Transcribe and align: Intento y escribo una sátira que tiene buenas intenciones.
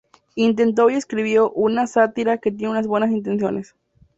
Intento 0.33 0.89
y 0.89 0.95
escribo 0.95 1.51
una 1.51 1.85
sátira 1.85 2.39
que 2.39 2.51
tiene 2.51 2.81
buenas 2.87 3.11
intenciones. 3.11 3.75